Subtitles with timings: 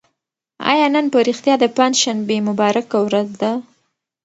[0.71, 3.51] آیا نن په رښتیا د پنجشنبې مبارکه ورځ ده؟